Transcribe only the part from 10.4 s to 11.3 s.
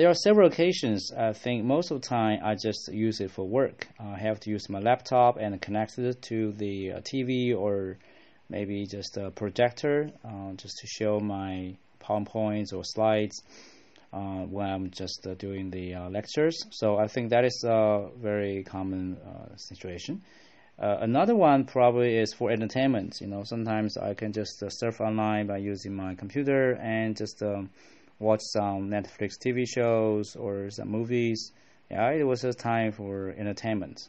just to show